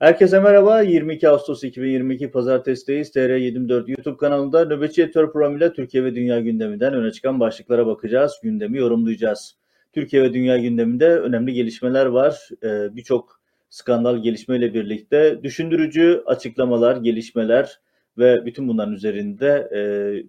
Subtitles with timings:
[0.00, 0.80] Herkese merhaba.
[0.80, 3.10] 22 Ağustos 2022 Pazartesi'deyiz.
[3.10, 8.32] TR24 YouTube kanalında Nöbetçi Editör programıyla Türkiye ve Dünya gündeminden öne çıkan başlıklara bakacağız.
[8.42, 9.56] Gündemi yorumlayacağız.
[9.92, 12.48] Türkiye ve Dünya gündeminde önemli gelişmeler var.
[12.62, 13.40] Ee, Birçok
[13.70, 17.80] skandal gelişmeyle birlikte düşündürücü açıklamalar, gelişmeler
[18.18, 19.80] ve bütün bunların üzerinde e,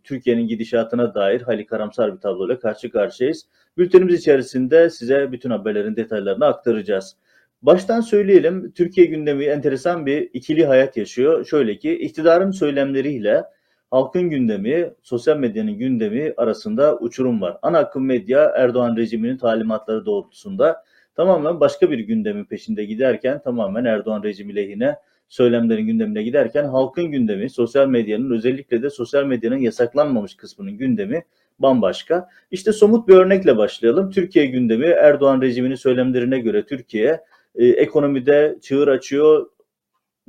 [0.04, 3.46] Türkiye'nin gidişatına dair hayli karamsar bir tabloyla karşı karşıyayız.
[3.78, 7.16] Bültenimiz içerisinde size bütün haberlerin detaylarını aktaracağız.
[7.62, 11.46] Baştan söyleyelim, Türkiye gündemi enteresan bir ikili hayat yaşıyor.
[11.46, 13.44] Şöyle ki, iktidarın söylemleriyle
[13.92, 17.58] halkın gündemi, sosyal medyanın gündemi arasında uçurum var.
[17.62, 20.84] Ana akım medya Erdoğan rejiminin talimatları doğrultusunda
[21.16, 24.96] tamamen başka bir gündemin peşinde giderken, tamamen Erdoğan rejimi lehine
[25.30, 31.24] söylemlerin gündemine giderken halkın gündemi, sosyal medyanın özellikle de sosyal medyanın yasaklanmamış kısmının gündemi
[31.60, 32.30] bambaşka.
[32.52, 34.10] İşte somut bir örnekle başlayalım.
[34.10, 37.22] Türkiye gündemi Erdoğan rejiminin söylemlerine göre Türkiye
[37.56, 39.50] e, ekonomide çığır açıyor,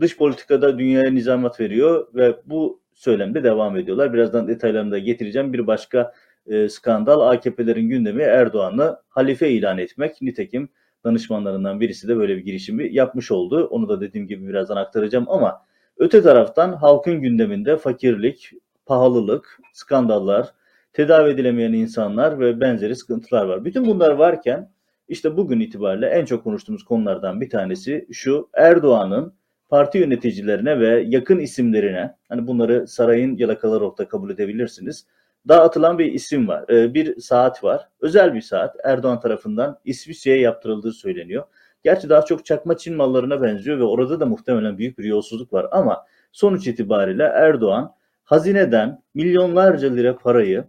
[0.00, 4.12] dış politikada dünyaya nizamat veriyor ve bu söylemde devam ediyorlar.
[4.12, 5.52] Birazdan detaylarını da getireceğim.
[5.52, 6.12] Bir başka
[6.46, 10.22] e, skandal AKP'lerin gündemi Erdoğan'ı halife ilan etmek.
[10.22, 10.68] Nitekim
[11.04, 13.66] danışmanlarından birisi de böyle bir girişimi yapmış oldu.
[13.66, 15.62] Onu da dediğim gibi birazdan aktaracağım ama
[15.96, 18.50] öte taraftan halkın gündeminde fakirlik,
[18.86, 20.54] pahalılık, skandallar,
[20.92, 23.64] tedavi edilemeyen insanlar ve benzeri sıkıntılar var.
[23.64, 24.70] Bütün bunlar varken
[25.12, 29.34] işte bugün itibariyle en çok konuştuğumuz konulardan bir tanesi şu Erdoğan'ın
[29.68, 35.06] parti yöneticilerine ve yakın isimlerine hani bunları sarayın yalakaları orta kabul edebilirsiniz.
[35.48, 36.64] Dağıtılan bir isim var.
[36.70, 37.88] Ee, bir saat var.
[38.00, 38.76] Özel bir saat.
[38.84, 41.44] Erdoğan tarafından İsviçre'ye yaptırıldığı söyleniyor.
[41.84, 45.66] Gerçi daha çok çakma Çin mallarına benziyor ve orada da muhtemelen büyük bir yolsuzluk var
[45.72, 50.64] ama sonuç itibariyle Erdoğan hazineden milyonlarca lira parayı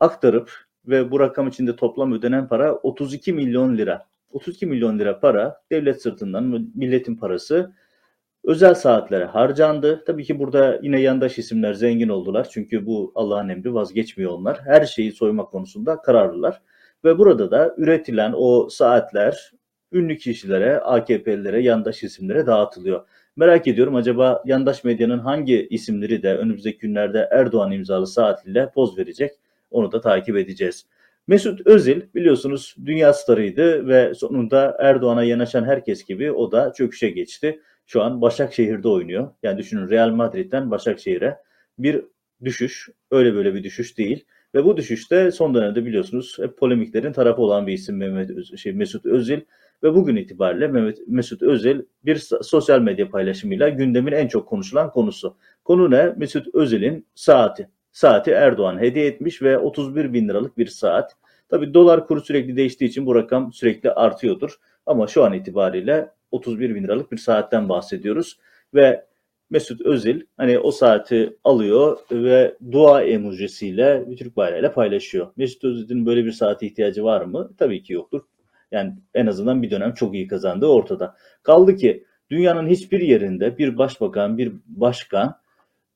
[0.00, 4.06] aktarıp ve bu rakam içinde toplam ödenen para 32 milyon lira.
[4.32, 7.72] 32 milyon lira para devlet sırtından milletin parası
[8.44, 10.04] özel saatlere harcandı.
[10.06, 12.48] Tabii ki burada yine yandaş isimler zengin oldular.
[12.50, 14.60] Çünkü bu Allah'ın emri vazgeçmiyor onlar.
[14.64, 16.60] Her şeyi soyma konusunda kararlılar.
[17.04, 19.52] Ve burada da üretilen o saatler
[19.92, 23.06] ünlü kişilere, AKP'lilere, yandaş isimlere dağıtılıyor.
[23.36, 29.32] Merak ediyorum acaba yandaş medyanın hangi isimleri de önümüzdeki günlerde Erdoğan imzalı saatiyle poz verecek?
[29.70, 30.86] Onu da takip edeceğiz.
[31.26, 37.60] Mesut Özil biliyorsunuz dünya starıydı ve sonunda Erdoğan'a yanaşan herkes gibi o da çöküşe geçti.
[37.86, 39.30] Şu an Başakşehir'de oynuyor.
[39.42, 41.36] Yani düşünün Real Madrid'den Başakşehir'e
[41.78, 42.04] bir
[42.44, 42.88] düşüş.
[43.10, 44.24] Öyle böyle bir düşüş değil.
[44.54, 48.72] Ve bu düşüşte son dönemde biliyorsunuz hep polemiklerin tarafı olan bir isim Mehmet Öz, şey,
[48.72, 49.40] Mesut Özil
[49.82, 55.36] ve bugün itibariyle Mehmet Mesut Özil bir sosyal medya paylaşımıyla gündemin en çok konuşulan konusu.
[55.64, 56.14] Konu ne?
[56.16, 57.68] Mesut Özil'in saati.
[57.92, 61.16] Saati Erdoğan hediye etmiş ve 31 bin liralık bir saat.
[61.48, 64.54] Tabi dolar kuru sürekli değiştiği için bu rakam sürekli artıyordur.
[64.86, 68.38] Ama şu an itibariyle 31 bin liralık bir saatten bahsediyoruz.
[68.74, 69.04] Ve
[69.50, 75.32] Mesut Özil hani o saati alıyor ve dua emojisiyle bir Türk bayrağıyla paylaşıyor.
[75.36, 77.50] Mesut Özil'in böyle bir saate ihtiyacı var mı?
[77.58, 78.20] Tabii ki yoktur.
[78.72, 81.16] Yani en azından bir dönem çok iyi kazandığı ortada.
[81.42, 85.40] Kaldı ki dünyanın hiçbir yerinde bir başbakan, bir başkan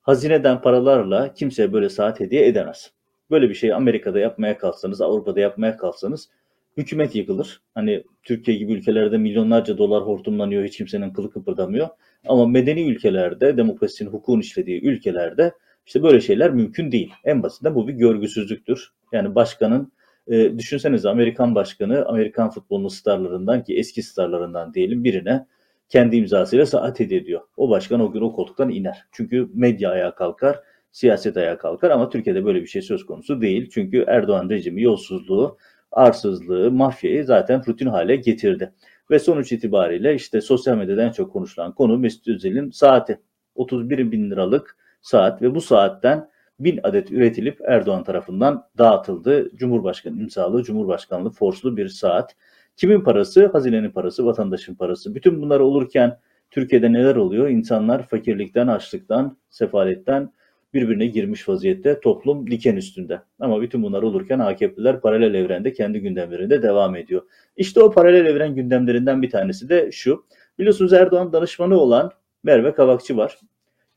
[0.05, 2.91] hazineden paralarla kimseye böyle saat hediye edemez.
[3.31, 6.29] Böyle bir şey Amerika'da yapmaya kalksanız, Avrupa'da yapmaya kalksanız
[6.77, 7.61] hükümet yıkılır.
[7.73, 11.87] Hani Türkiye gibi ülkelerde milyonlarca dolar hortumlanıyor, hiç kimsenin kılı kıpırdamıyor.
[12.27, 15.51] Ama medeni ülkelerde, demokrasinin, hukukun işlediği ülkelerde
[15.85, 17.13] işte böyle şeyler mümkün değil.
[17.23, 18.93] En basitinden bu bir görgüsüzlüktür.
[19.11, 19.91] Yani başkanın,
[20.27, 25.45] e, düşünsenize Amerikan başkanı, Amerikan futbolunun starlarından ki eski starlarından diyelim birine
[25.89, 27.41] kendi imzasıyla saat hediye ediyor.
[27.57, 29.05] O başkan o gün o koltuktan iner.
[29.11, 30.59] Çünkü medya ayağa kalkar,
[30.91, 33.69] siyaset ayağa kalkar ama Türkiye'de böyle bir şey söz konusu değil.
[33.73, 35.57] Çünkü Erdoğan rejimi yolsuzluğu,
[35.91, 38.73] arsızlığı, mafyayı zaten rutin hale getirdi.
[39.11, 43.19] Ve sonuç itibariyle işte sosyal medyada çok konuşulan konu Mesut Özel'in saati.
[43.55, 46.29] 31 bin liralık saat ve bu saatten
[46.59, 49.55] bin adet üretilip Erdoğan tarafından dağıtıldı.
[49.55, 52.35] Cumhurbaşkanı imzalı, Cumhurbaşkanlığı forslu bir saat.
[52.77, 53.45] Kimin parası?
[53.47, 55.15] Hazinenin parası, vatandaşın parası.
[55.15, 56.19] Bütün bunlar olurken
[56.51, 57.49] Türkiye'de neler oluyor?
[57.49, 60.31] İnsanlar fakirlikten, açlıktan, sefaletten
[60.73, 63.21] birbirine girmiş vaziyette toplum diken üstünde.
[63.39, 67.21] Ama bütün bunlar olurken AKP'liler paralel evrende kendi gündemlerinde devam ediyor.
[67.57, 70.25] İşte o paralel evren gündemlerinden bir tanesi de şu.
[70.59, 72.11] Biliyorsunuz Erdoğan danışmanı olan
[72.43, 73.39] Merve Kavakçı var.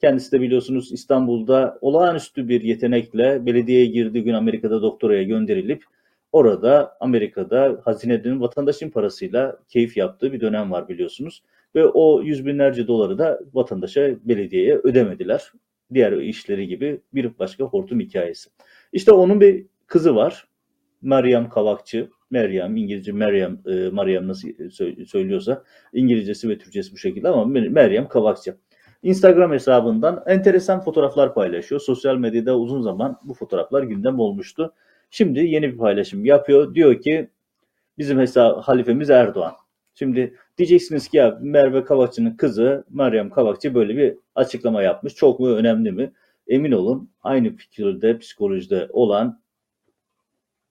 [0.01, 5.85] Kendisi de biliyorsunuz İstanbul'da olağanüstü bir yetenekle belediyeye girdiği gün Amerika'da doktoraya gönderilip
[6.33, 11.43] Orada Amerika'da hazineden vatandaşın parasıyla keyif yaptığı bir dönem var biliyorsunuz.
[11.75, 15.53] Ve o yüz binlerce doları da vatandaşa, belediyeye ödemediler.
[15.95, 18.51] Diğer işleri gibi bir başka hortum hikayesi.
[18.93, 20.49] İşte onun bir kızı var.
[21.03, 22.09] Meryem Kavakçı.
[22.31, 24.49] Meryem, İngilizce Meryem, e, Meryem nasıl
[25.07, 28.57] söylüyorsa İngilizcesi ve Türkçesi bu şekilde ama Meryem Kavakçı.
[29.03, 31.81] Instagram hesabından enteresan fotoğraflar paylaşıyor.
[31.81, 34.75] Sosyal medyada uzun zaman bu fotoğraflar gündem olmuştu.
[35.10, 36.75] Şimdi yeni bir paylaşım yapıyor.
[36.75, 37.31] Diyor ki
[37.99, 39.55] bizim hesap halifemiz Erdoğan.
[39.94, 45.14] Şimdi diyeceksiniz ki ya Merve Kavakçı'nın kızı Meryem Kavakçı böyle bir açıklama yapmış.
[45.14, 46.12] Çok mu önemli mi?
[46.49, 49.40] Emin olun aynı fikirde psikolojide olan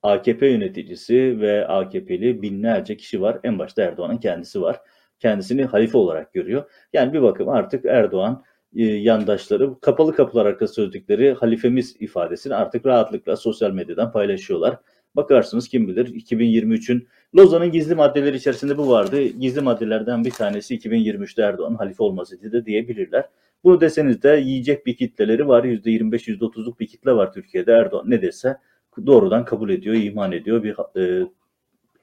[0.03, 3.39] AKP yöneticisi ve AKP'li binlerce kişi var.
[3.43, 4.81] En başta Erdoğan'ın kendisi var.
[5.19, 6.71] Kendisini halife olarak görüyor.
[6.93, 8.43] Yani bir bakım artık Erdoğan
[8.83, 14.77] yandaşları kapalı kapılar arka sözlükleri halifemiz ifadesini artık rahatlıkla sosyal medyadan paylaşıyorlar.
[15.15, 19.21] Bakarsınız kim bilir 2023'ün Lozan'ın gizli maddeleri içerisinde bu vardı.
[19.21, 23.25] Gizli maddelerden bir tanesi 2023'te Erdoğan halife olmasıydı da diyebilirler.
[23.63, 25.63] Bunu deseniz de yiyecek bir kitleleri var.
[25.63, 27.71] %25-%30'luk bir kitle var Türkiye'de.
[27.71, 28.57] Erdoğan ne dese
[29.05, 30.63] doğrudan kabul ediyor, iman ediyor.
[30.63, 31.27] Bir e,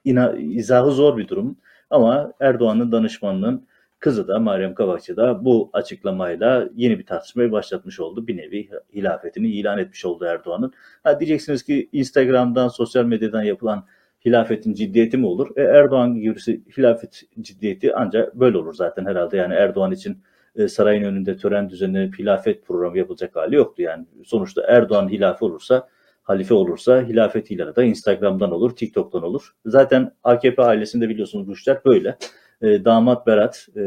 [0.05, 1.56] ina, izahı zor bir durum.
[1.91, 3.67] Ama Erdoğan'ın danışmanının
[4.05, 8.27] kızı da Meryem Kavakçı da bu açıklamayla yeni bir tartışmayı başlatmış oldu.
[8.27, 10.73] Bir nevi hilafetini ilan etmiş oldu Erdoğan'ın.
[11.05, 13.87] Ha diyeceksiniz ki Instagram'dan, sosyal medyadan yapılan
[14.25, 15.56] hilafetin ciddiyeti mi olur?
[15.56, 16.39] E, Erdoğan gibi
[16.79, 19.37] hilafet ciddiyeti ancak böyle olur zaten herhalde.
[19.37, 20.19] Yani Erdoğan için
[20.56, 23.83] e, sarayın önünde tören düzenlenip hilafet programı yapılacak hali yoktu.
[23.83, 25.89] Yani sonuçta Erdoğan hilafe olursa
[26.23, 29.55] halife olursa hilafet ilanı da Instagram'dan olur, TikTok'tan olur.
[29.67, 32.17] Zaten AKP ailesinde biliyorsunuz bu işler böyle.
[32.64, 33.82] E, damat Berat, e,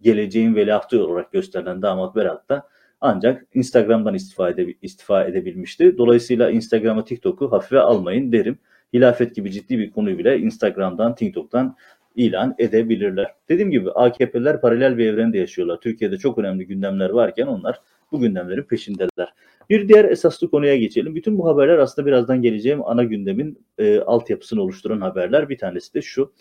[0.00, 2.68] geleceğin veliahtı olarak gösterilen damat Berat da
[3.00, 5.98] ancak Instagram'dan istifa, ede, istifa edebilmişti.
[5.98, 8.58] Dolayısıyla Instagram'ı, TikTok'u hafife almayın derim.
[8.92, 11.76] Hilafet gibi ciddi bir konuyu bile Instagram'dan, TikTok'tan
[12.16, 13.34] ilan edebilirler.
[13.48, 15.80] Dediğim gibi AKP'ler paralel bir evrende yaşıyorlar.
[15.80, 17.80] Türkiye'de çok önemli gündemler varken onlar
[18.12, 19.34] bu gündemlerin peşindeler.
[19.70, 21.14] Bir diğer esaslı konuya geçelim.
[21.14, 25.48] Bütün bu haberler aslında birazdan geleceğim ana gündemin e, altyapısını oluşturan haberler.
[25.48, 26.32] Bir tanesi de şu.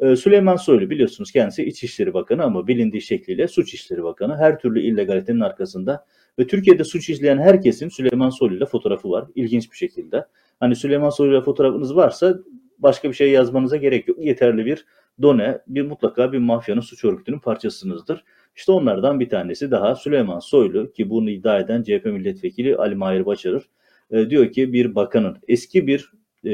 [0.00, 4.36] E, Süleyman Soylu biliyorsunuz kendisi İçişleri Bakanı ama bilindiği şekliyle Suç İşleri Bakanı.
[4.36, 6.06] Her türlü illegalitenin arkasında
[6.38, 9.24] ve Türkiye'de suç işleyen herkesin Süleyman Soylu ile fotoğrafı var.
[9.34, 10.26] İlginç bir şekilde.
[10.60, 12.38] Hani Süleyman Soylu ile fotoğrafınız varsa
[12.78, 14.18] başka bir şey yazmanıza gerek yok.
[14.24, 14.86] Yeterli bir
[15.22, 18.24] done, bir mutlaka bir mafyanın suç örgütünün parçasınızdır.
[18.56, 23.26] İşte onlardan bir tanesi daha Süleyman Soylu ki bunu iddia eden CHP milletvekili Ali Mahir
[23.26, 23.68] Başarır
[24.10, 26.12] e, diyor ki bir bakanın eski bir
[26.44, 26.50] e,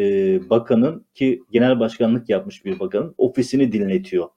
[0.50, 4.28] bakanın ki genel başkanlık yapmış bir bakanın ofisini dinletiyor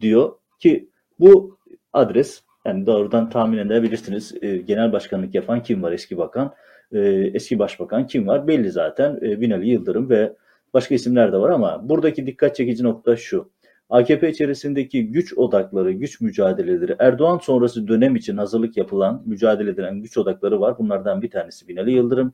[0.00, 0.88] diyor ki
[1.20, 1.58] bu
[1.92, 5.92] adres yani doğrudan tahmin edebilirsiniz e, genel başkanlık yapan kim var?
[5.92, 6.54] Eski bakan
[6.92, 6.98] e,
[7.34, 8.46] eski başbakan kim var?
[8.48, 10.32] Belli zaten e, Binali Yıldırım ve
[10.74, 13.50] başka isimler de var ama buradaki dikkat çekici nokta şu.
[13.90, 20.18] AKP içerisindeki güç odakları, güç mücadeleleri, Erdoğan sonrası dönem için hazırlık yapılan, mücadele edilen güç
[20.18, 20.78] odakları var.
[20.78, 22.32] Bunlardan bir tanesi Binali Yıldırım,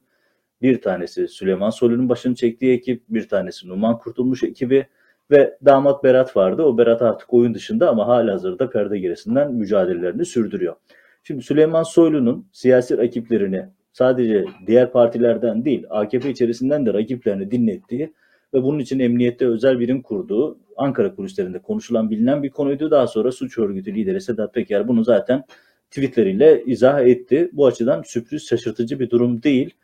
[0.63, 4.87] bir tanesi Süleyman Soylu'nun başını çektiği ekip, bir tanesi Numan Kurtulmuş ekibi
[5.31, 6.63] ve damat Berat vardı.
[6.63, 10.77] O Berat artık oyun dışında ama hala hazırda perde gerisinden mücadelelerini sürdürüyor.
[11.23, 18.13] Şimdi Süleyman Soylu'nun siyasi rakiplerini sadece diğer partilerden değil AKP içerisinden de rakiplerini dinlettiği
[18.55, 22.91] ve bunun için emniyette özel birim kurduğu Ankara kulislerinde konuşulan bilinen bir konuydu.
[22.91, 25.45] Daha sonra suç örgütü lideri Sedat Peker bunu zaten
[25.91, 27.51] tweetleriyle izah etti.
[27.53, 29.75] Bu açıdan sürpriz şaşırtıcı bir durum değil.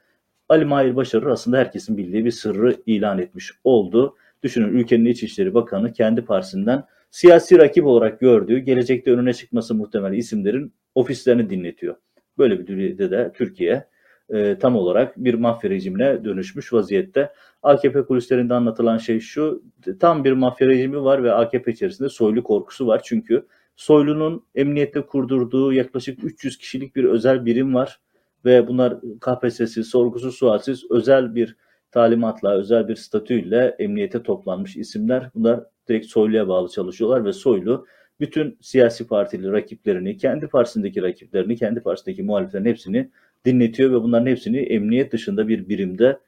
[0.53, 4.17] Ali Mahir Başarır aslında herkesin bildiği bir sırrı ilan etmiş oldu.
[4.43, 10.73] Düşünün ülkenin İçişleri Bakanı kendi partisinden siyasi rakip olarak gördüğü, gelecekte önüne çıkması muhtemel isimlerin
[10.95, 11.95] ofislerini dinletiyor.
[12.39, 13.87] Böyle bir dünyada de Türkiye
[14.31, 17.33] e, tam olarak bir mafya rejimine dönüşmüş vaziyette.
[17.63, 19.63] AKP kulislerinde anlatılan şey şu,
[20.01, 23.01] tam bir mafya rejimi var ve AKP içerisinde soylu korkusu var.
[23.05, 23.47] Çünkü
[23.77, 28.01] Soylu'nun emniyette kurdurduğu yaklaşık 300 kişilik bir özel birim var
[28.45, 31.57] ve bunlar KPSS'siz, sorgusuz, sualsiz özel bir
[31.91, 35.31] talimatla, özel bir statüyle emniyete toplanmış isimler.
[35.35, 37.87] Bunlar direkt Soylu'ya bağlı çalışıyorlar ve Soylu
[38.21, 43.11] bütün siyasi partili rakiplerini, kendi partisindeki rakiplerini, kendi partisindeki muhaliflerin hepsini
[43.45, 46.19] dinletiyor ve bunların hepsini emniyet dışında bir birimde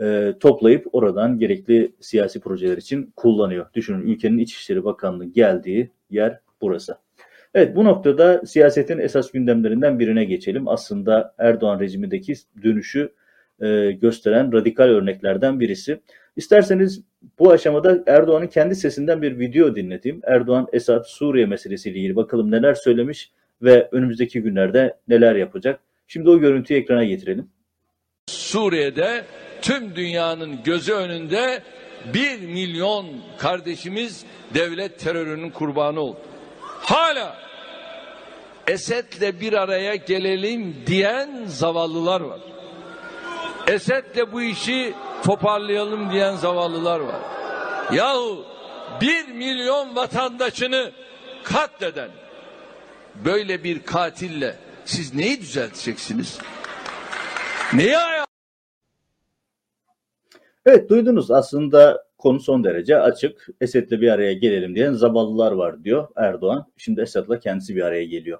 [0.00, 3.66] e, toplayıp oradan gerekli siyasi projeler için kullanıyor.
[3.74, 7.07] Düşünün ülkenin İçişleri Bakanlığı geldiği yer burası.
[7.54, 10.68] Evet bu noktada siyasetin esas gündemlerinden birine geçelim.
[10.68, 13.12] Aslında Erdoğan rejimindeki dönüşü
[13.62, 16.00] e, gösteren radikal örneklerden birisi.
[16.36, 17.02] İsterseniz
[17.38, 20.20] bu aşamada Erdoğan'ın kendi sesinden bir video dinleteyim.
[20.24, 23.30] Erdoğan Esad Suriye meselesiyle ilgili bakalım neler söylemiş
[23.62, 25.80] ve önümüzdeki günlerde neler yapacak.
[26.06, 27.48] Şimdi o görüntüyü ekrana getirelim.
[28.26, 29.24] Suriye'de
[29.62, 31.62] tüm dünyanın gözü önünde
[32.14, 33.06] bir milyon
[33.38, 34.24] kardeşimiz
[34.54, 36.27] devlet terörünün kurbanı oldu.
[36.80, 37.36] Hala
[38.66, 42.40] Esed'le bir araya gelelim diyen zavallılar var.
[43.66, 44.94] Esed'le bu işi
[45.24, 47.20] toparlayalım diyen zavallılar var.
[47.92, 48.44] Yahu
[49.00, 50.92] bir milyon vatandaşını
[51.44, 52.10] katleden
[53.14, 56.38] böyle bir katille siz neyi düzelteceksiniz?
[57.72, 58.27] Neyi ayağa
[60.68, 63.48] Evet duydunuz aslında konu son derece açık.
[63.60, 66.66] Esed'le bir araya gelelim diyen zavallılar var diyor Erdoğan.
[66.76, 68.38] Şimdi Esed'le kendisi bir araya geliyor.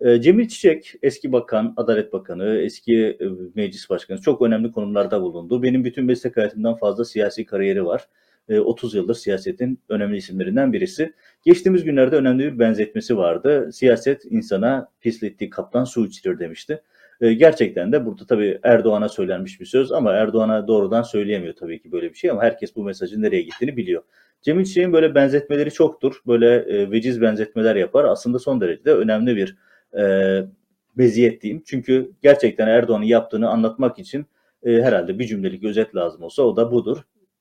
[0.00, 3.24] Ee, Cemil Çiçek eski bakan, Adalet Bakanı, eski e,
[3.54, 5.62] meclis başkanı çok önemli konumlarda bulundu.
[5.62, 8.08] Benim bütün meslek hayatımdan fazla siyasi kariyeri var.
[8.58, 11.12] 30 ee, yıldır siyasetin önemli isimlerinden birisi.
[11.44, 13.70] Geçtiğimiz günlerde önemli bir benzetmesi vardı.
[13.72, 16.82] Siyaset insana pislettiği kaptan su içirir demişti.
[17.20, 21.92] Ee, gerçekten de burada tabii Erdoğan'a söylenmiş bir söz ama Erdoğan'a doğrudan söyleyemiyor tabii ki
[21.92, 24.02] böyle bir şey ama herkes bu mesajın nereye gittiğini biliyor.
[24.42, 26.20] Cemil Çiçek'in böyle benzetmeleri çoktur.
[26.26, 28.04] Böyle e, veciz benzetmeler yapar.
[28.04, 29.56] Aslında son derece de önemli bir
[30.00, 30.44] e,
[30.96, 31.62] meziyet diyeyim.
[31.66, 34.26] Çünkü gerçekten Erdoğan'ın yaptığını anlatmak için
[34.62, 36.98] e, herhalde bir cümlelik özet lazım olsa o da budur.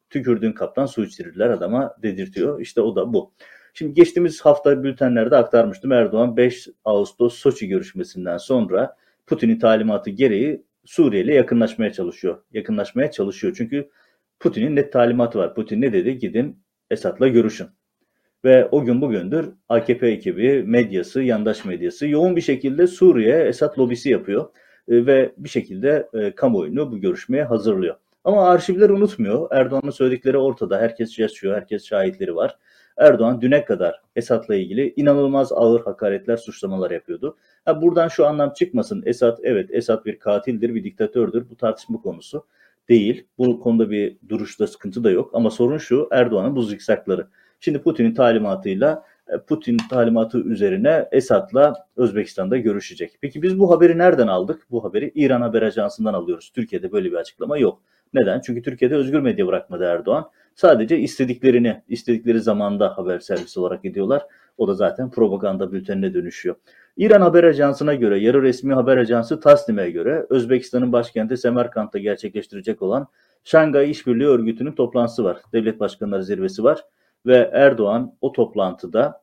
[0.09, 2.61] Tükürdüğün kaptan su içirirler adama dedirtiyor.
[2.61, 3.31] İşte o da bu.
[3.73, 5.91] Şimdi geçtiğimiz hafta bültenlerde aktarmıştım.
[5.91, 8.95] Erdoğan 5 Ağustos Soçi görüşmesinden sonra
[9.29, 12.37] Putin'in talimatı gereği Suriye ile yakınlaşmaya çalışıyor.
[12.51, 13.53] Yakınlaşmaya çalışıyor.
[13.57, 13.89] Çünkü
[14.39, 15.55] Putin'in net talimatı var.
[15.55, 16.17] Putin ne dedi?
[16.17, 17.67] Gidin Esad'la görüşün.
[18.45, 24.09] Ve o gün bugündür AKP ekibi, medyası, yandaş medyası yoğun bir şekilde Suriye Esad lobisi
[24.09, 24.49] yapıyor.
[24.87, 27.95] E, ve bir şekilde e, kamuoyunu bu görüşmeye hazırlıyor.
[28.23, 29.47] Ama arşivler unutmuyor.
[29.51, 30.79] Erdoğan'ın söyledikleri ortada.
[30.79, 32.57] Herkes yaşıyor, herkes şahitleri var.
[32.99, 37.37] Erdoğan düne kadar Esad'la ilgili inanılmaz ağır hakaretler, suçlamalar yapıyordu.
[37.65, 39.03] Ha, buradan şu anlam çıkmasın.
[39.05, 41.49] Esad evet Esad bir katildir, bir diktatördür.
[41.49, 42.45] Bu tartışma konusu
[42.89, 43.25] değil.
[43.37, 45.29] Bu konuda bir duruşta sıkıntı da yok.
[45.33, 47.27] Ama sorun şu Erdoğan'ın bu zikzakları.
[47.59, 53.17] Şimdi Putin'in talimatıyla e, Putin talimatı üzerine Esad'la Özbekistan'da görüşecek.
[53.21, 54.67] Peki biz bu haberi nereden aldık?
[54.71, 56.51] Bu haberi İran Haber Ajansı'ndan alıyoruz.
[56.55, 57.81] Türkiye'de böyle bir açıklama yok.
[58.13, 58.41] Neden?
[58.41, 60.29] Çünkü Türkiye'de özgür medya bırakmadı Erdoğan.
[60.55, 64.25] Sadece istediklerini, istedikleri zamanda haber servisi olarak ediyorlar.
[64.57, 66.55] O da zaten propaganda bültenine dönüşüyor.
[66.97, 73.07] İran Haber Ajansı'na göre, yarı resmi haber ajansı Tasnim'e göre Özbekistan'ın başkenti Semerkant'ta gerçekleştirecek olan
[73.43, 75.37] Şangay İşbirliği Örgütü'nün toplantısı var.
[75.53, 76.85] Devlet Başkanları Zirvesi var.
[77.25, 79.21] Ve Erdoğan o toplantıda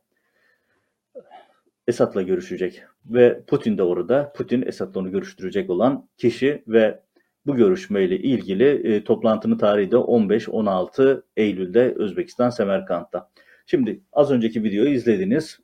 [1.89, 2.83] Esad'la görüşecek.
[3.07, 4.33] Ve Putin de orada.
[4.37, 7.01] Putin Esad'la onu görüştürecek olan kişi ve
[7.47, 13.31] bu görüşmeyle ilgili e, toplantının tarihi de 15-16 Eylül'de Özbekistan Semerkant'ta.
[13.67, 15.59] Şimdi az önceki videoyu izlediniz.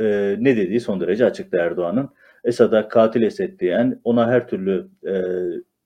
[0.00, 2.10] E, ne dediği son derece açıktı Erdoğan'ın.
[2.44, 5.14] Esad'a katil Esed diyen, ona her türlü e,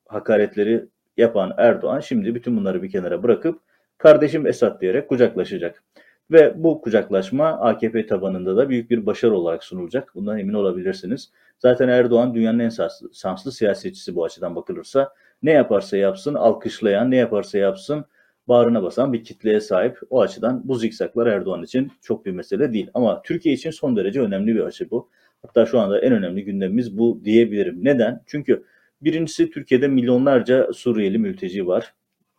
[0.07, 0.85] hakaretleri
[1.17, 3.61] yapan Erdoğan şimdi bütün bunları bir kenara bırakıp
[3.99, 5.83] kardeşim Esad diyerek kucaklaşacak.
[6.31, 10.13] Ve bu kucaklaşma AKP tabanında da büyük bir başarı olarak sunulacak.
[10.15, 11.31] Bundan emin olabilirsiniz.
[11.59, 12.71] Zaten Erdoğan dünyanın en
[13.13, 15.15] şanslı siyasetçisi bu açıdan bakılırsa.
[15.43, 18.05] Ne yaparsa yapsın alkışlayan, ne yaparsa yapsın
[18.49, 19.99] bağrına basan bir kitleye sahip.
[20.11, 22.91] O açıdan bu zikzaklar Erdoğan için çok bir mesele değil.
[22.95, 25.09] Ama Türkiye için son derece önemli bir açı bu.
[25.43, 27.85] Hatta şu anda en önemli gündemimiz bu diyebilirim.
[27.85, 28.23] Neden?
[28.27, 28.65] Çünkü
[29.03, 31.95] birincisi Türkiye'de milyonlarca Suriyeli mülteci var.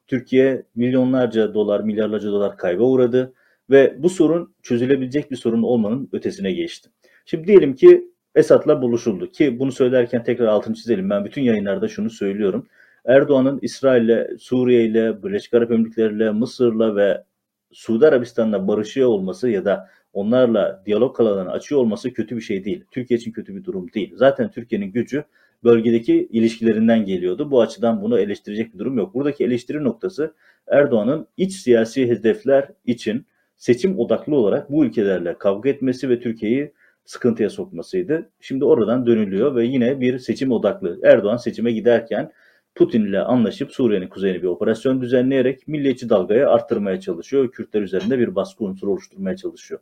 [0.08, 3.34] Türkiye milyonlarca dolar, milyarlarca dolar kayba uğradı
[3.69, 6.89] ve bu sorun çözülebilecek bir sorun olmanın ötesine geçti.
[7.25, 11.09] Şimdi diyelim ki Esad'la buluşuldu ki bunu söylerken tekrar altını çizelim.
[11.09, 12.67] Ben bütün yayınlarda şunu söylüyorum.
[13.05, 17.24] Erdoğan'ın İsrail'le, Suriye'yle, Birleşik Arap Emirlikleri'yle, Mısır'la ve
[17.71, 22.83] Suudi Arabistan'la barışıyor olması ya da onlarla diyalog kanallarını açıyor olması kötü bir şey değil.
[22.91, 24.13] Türkiye için kötü bir durum değil.
[24.15, 25.24] Zaten Türkiye'nin gücü
[25.63, 27.51] bölgedeki ilişkilerinden geliyordu.
[27.51, 29.13] Bu açıdan bunu eleştirecek bir durum yok.
[29.13, 30.33] Buradaki eleştiri noktası
[30.67, 33.25] Erdoğan'ın iç siyasi hedefler için
[33.58, 36.74] seçim odaklı olarak bu ülkelerle kavga etmesi ve Türkiye'yi
[37.06, 38.30] sıkıntıya sokmasıydı.
[38.40, 41.00] Şimdi oradan dönülüyor ve yine bir seçim odaklı.
[41.04, 42.32] Erdoğan seçime giderken
[42.76, 47.52] Putin ile anlaşıp Suriye'nin kuzeyine bir operasyon düzenleyerek milliyetçi dalgayı arttırmaya çalışıyor.
[47.52, 49.80] Kürtler üzerinde bir baskı unsuru oluşturmaya çalışıyor.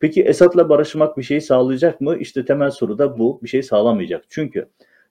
[0.00, 2.16] Peki Esad'la barışmak bir şey sağlayacak mı?
[2.16, 3.40] İşte temel soru da bu.
[3.42, 4.24] Bir şey sağlamayacak.
[4.28, 4.68] Çünkü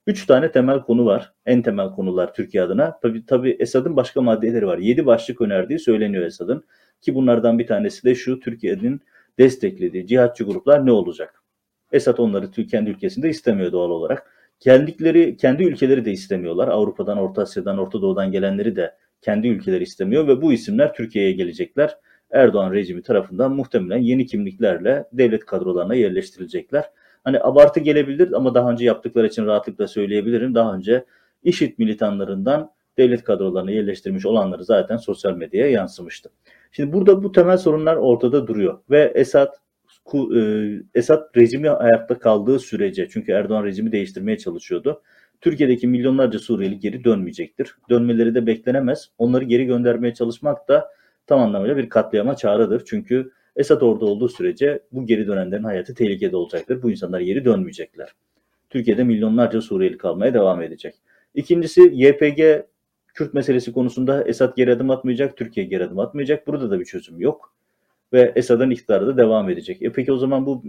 [0.08, 1.34] üç tane temel konu var.
[1.46, 3.00] En temel konular Türkiye adına.
[3.02, 4.78] Tabii, tabii Esad'ın başka maddeleri var.
[4.78, 6.64] Yedi başlık önerdiği söyleniyor Esad'ın.
[7.02, 9.02] Ki bunlardan bir tanesi de şu Türkiye'nin
[9.40, 11.44] desteklediği cihatçı gruplar ne olacak?
[11.92, 14.32] Esad onları kendi ülkesinde istemiyor doğal olarak.
[14.60, 16.68] Kendikleri, kendi ülkeleri de istemiyorlar.
[16.68, 21.98] Avrupa'dan, Orta Asya'dan, Orta Doğu'dan gelenleri de kendi ülkeleri istemiyor ve bu isimler Türkiye'ye gelecekler.
[22.32, 26.86] Erdoğan rejimi tarafından muhtemelen yeni kimliklerle devlet kadrolarına yerleştirilecekler.
[27.24, 30.56] Hani abartı gelebilir ama daha önce yaptıkları için rahatlıkla söyleyebilirim.
[30.56, 31.06] Daha önce
[31.44, 36.30] IŞİD militanlarından devlet kadrolarına yerleştirmiş olanları zaten sosyal medyaya yansımıştı.
[36.72, 39.54] Şimdi burada bu temel sorunlar ortada duruyor ve Esad
[40.36, 40.40] e,
[40.96, 45.02] Esad rejimi ayakta kaldığı sürece çünkü Erdoğan rejimi değiştirmeye çalışıyordu.
[45.42, 47.76] Türkiye'deki milyonlarca Suriyeli geri dönmeyecektir.
[47.90, 49.10] Dönmeleri de beklenemez.
[49.18, 50.90] Onları geri göndermeye çalışmak da
[51.28, 52.84] tam anlamıyla bir katliama çağrıdır.
[52.86, 56.82] Çünkü Esad orada olduğu sürece bu geri dönenlerin hayatı tehlikede olacaktır.
[56.82, 58.10] Bu insanlar geri dönmeyecekler.
[58.70, 60.96] Türkiye'de milyonlarca Suriyeli kalmaya devam edecek.
[61.36, 62.66] İkincisi YPG
[63.14, 66.48] Kürt meselesi konusunda Esad geri adım atmayacak, Türkiye geri adım atmayacak.
[66.48, 67.54] Burada da bir çözüm yok.
[68.14, 69.82] Ve Esad'ın iktidarı da devam edecek.
[69.82, 70.64] E peki o zaman bu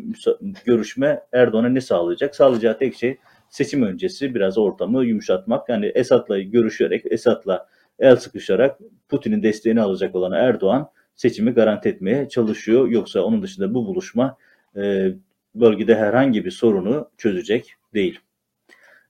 [0.64, 2.36] görüşme Erdoğan'a ne sağlayacak?
[2.36, 3.18] Sağlayacağı tek şey
[3.50, 5.68] seçim öncesi biraz ortamı yumuşatmak.
[5.68, 12.88] Yani Esad'la görüşerek, Esad'la el sıkışarak Putin'in desteğini alacak olan Erdoğan seçimi garanti etmeye çalışıyor.
[12.88, 14.36] Yoksa onun dışında bu buluşma
[14.76, 15.12] e,
[15.54, 18.20] bölgede herhangi bir sorunu çözecek değil.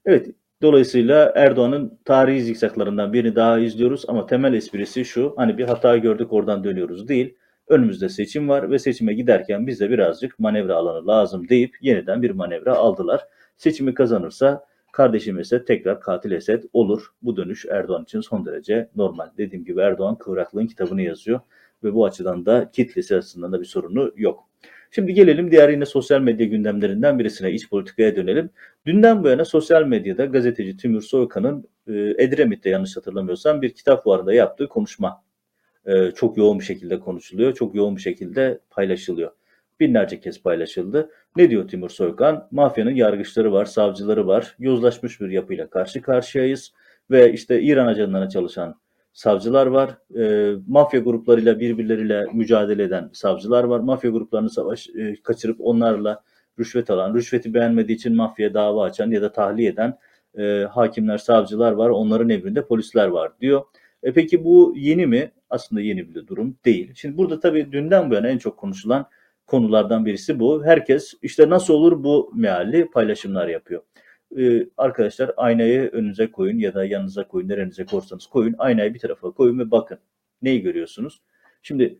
[0.05, 0.29] Evet,
[0.61, 6.33] dolayısıyla Erdoğan'ın tarihi zikzaklarından birini daha izliyoruz ama temel esprisi şu, hani bir hata gördük
[6.33, 7.35] oradan dönüyoruz değil.
[7.67, 12.75] Önümüzde seçim var ve seçime giderken bize birazcık manevra alanı lazım deyip yeniden bir manevra
[12.75, 13.21] aldılar.
[13.57, 17.07] Seçimi kazanırsa kardeşim Esed tekrar katil Esed olur.
[17.21, 19.29] Bu dönüş Erdoğan için son derece normal.
[19.37, 21.39] Dediğim gibi Erdoğan kıvraklığın kitabını yazıyor
[21.83, 24.49] ve bu açıdan da kitlesi açısından da bir sorunu yok.
[24.91, 28.49] Şimdi gelelim diğer yine sosyal medya gündemlerinden birisine, iç politikaya dönelim.
[28.85, 34.33] Dünden bu yana sosyal medyada gazeteci Timur Soykan'ın e, Edremit'te yanlış hatırlamıyorsam bir kitap fuarında
[34.33, 35.23] yaptığı konuşma
[35.85, 39.31] e, çok yoğun bir şekilde konuşuluyor, çok yoğun bir şekilde paylaşılıyor.
[39.79, 41.09] Binlerce kez paylaşıldı.
[41.35, 42.47] Ne diyor Timur Soykan?
[42.51, 46.73] Mafyanın yargıçları var, savcıları var, yozlaşmış bir yapıyla karşı karşıyayız
[47.11, 48.75] ve işte İran ajanlarına çalışan
[49.13, 49.97] savcılar var.
[50.17, 53.79] E, mafya gruplarıyla birbirleriyle mücadele eden savcılar var.
[53.79, 56.23] Mafya gruplarını savaş e, kaçırıp onlarla
[56.59, 59.97] rüşvet alan, rüşveti beğenmediği için mafya dava açan ya da tahliye eden
[60.37, 61.89] e, hakimler, savcılar var.
[61.89, 63.63] Onların emrinde polisler var diyor.
[64.03, 65.31] E peki bu yeni mi?
[65.49, 66.91] Aslında yeni bir durum değil.
[66.95, 69.05] Şimdi burada tabii dünden bu yana en çok konuşulan
[69.47, 70.65] konulardan birisi bu.
[70.65, 73.81] Herkes işte nasıl olur bu mealli paylaşımlar yapıyor
[74.39, 78.55] e, arkadaşlar aynayı önünüze koyun ya da yanınıza koyun, nerenize korsanız koyun.
[78.57, 79.97] Aynayı bir tarafa koyun ve bakın.
[80.41, 81.21] Neyi görüyorsunuz?
[81.61, 81.99] Şimdi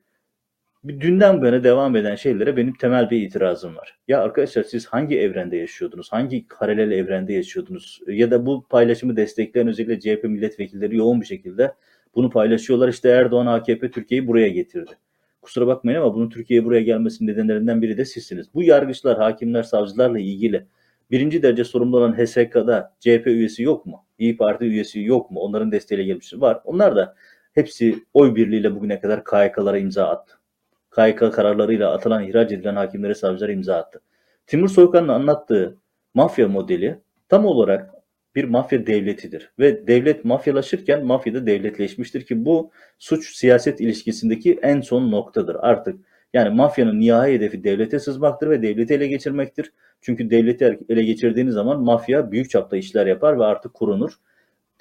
[0.87, 3.97] dünden bu devam eden şeylere benim temel bir itirazım var.
[4.07, 6.11] Ya arkadaşlar siz hangi evrende yaşıyordunuz?
[6.11, 8.01] Hangi paralel evrende yaşıyordunuz?
[8.07, 11.73] Ya da bu paylaşımı destekleyen özellikle CHP milletvekilleri yoğun bir şekilde
[12.15, 12.89] bunu paylaşıyorlar.
[12.89, 14.91] İşte Erdoğan AKP Türkiye'yi buraya getirdi.
[15.41, 18.53] Kusura bakmayın ama bunun Türkiye'ye buraya gelmesinin nedenlerinden biri de sizsiniz.
[18.53, 20.65] Bu yargıçlar, hakimler, savcılarla ilgili
[21.13, 24.05] birinci derece sorumlu olan HSK'da CHP üyesi yok mu?
[24.17, 25.39] İyi Parti üyesi yok mu?
[25.39, 26.41] Onların desteğiyle gelmişti.
[26.41, 26.61] Var.
[26.65, 27.15] Onlar da
[27.53, 30.33] hepsi oy birliğiyle bugüne kadar KYK'lara imza attı.
[30.95, 34.01] KYK kararlarıyla atılan, ihraç edilen hakimlere, savcılara imza attı.
[34.47, 35.77] Timur Soykan'ın anlattığı
[36.13, 36.99] mafya modeli
[37.29, 37.89] tam olarak
[38.35, 39.51] bir mafya devletidir.
[39.59, 45.57] Ve devlet mafyalaşırken mafya da devletleşmiştir ki bu suç siyaset ilişkisindeki en son noktadır.
[45.59, 45.99] Artık
[46.33, 49.73] yani mafyanın nihai hedefi devlete sızmaktır ve devleti ele geçirmektir.
[50.01, 54.11] Çünkü devleti ele geçirdiğiniz zaman mafya büyük çapta işler yapar ve artık kurunur.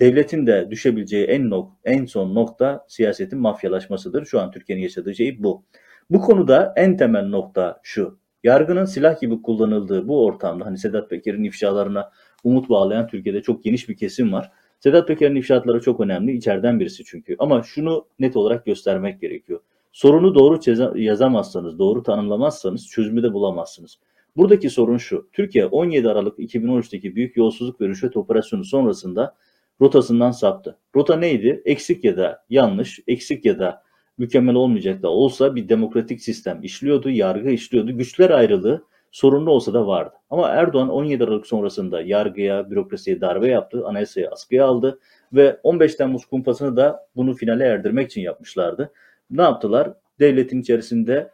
[0.00, 4.24] Devletin de düşebileceği en, nok en son nokta siyasetin mafyalaşmasıdır.
[4.24, 5.64] Şu an Türkiye'nin yaşadığı şey bu.
[6.10, 8.18] Bu konuda en temel nokta şu.
[8.44, 12.10] Yargının silah gibi kullanıldığı bu ortamda hani Sedat Peker'in ifşalarına
[12.44, 14.50] umut bağlayan Türkiye'de çok geniş bir kesim var.
[14.80, 16.36] Sedat Peker'in ifşaatları çok önemli.
[16.36, 17.36] içeriden birisi çünkü.
[17.38, 19.60] Ama şunu net olarak göstermek gerekiyor.
[19.92, 20.58] Sorunu doğru
[20.98, 23.98] yazamazsanız, doğru tanımlamazsanız çözümü de bulamazsınız.
[24.36, 25.28] Buradaki sorun şu.
[25.32, 29.34] Türkiye 17 Aralık 2013'teki büyük yolsuzluk ve rüşvet operasyonu sonrasında
[29.80, 30.78] rotasından saptı.
[30.96, 31.62] Rota neydi?
[31.64, 33.82] Eksik ya da yanlış, eksik ya da
[34.18, 37.98] mükemmel olmayacak da olsa bir demokratik sistem işliyordu, yargı işliyordu.
[37.98, 40.14] Güçler ayrılığı sorunlu olsa da vardı.
[40.30, 44.98] Ama Erdoğan 17 Aralık sonrasında yargıya, bürokrasiye darbe yaptı, anayasayı askıya aldı
[45.32, 48.92] ve 15 Temmuz kumpasını da bunu finale erdirmek için yapmışlardı.
[49.32, 49.92] Ne yaptılar?
[50.20, 51.30] Devletin içerisinde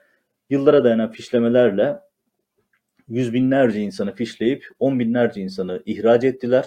[0.50, 2.00] yıllara dayanan fişlemelerle
[3.08, 6.64] yüz binlerce insanı fişleyip on binlerce insanı ihraç ettiler.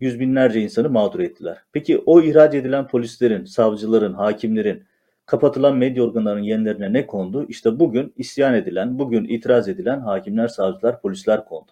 [0.00, 1.58] Yüz binlerce insanı mağdur ettiler.
[1.72, 4.84] Peki o ihraç edilen polislerin, savcıların, hakimlerin,
[5.26, 7.46] kapatılan medya organlarının yerlerine ne kondu?
[7.48, 11.70] İşte bugün isyan edilen, bugün itiraz edilen hakimler, savcılar, polisler kondu.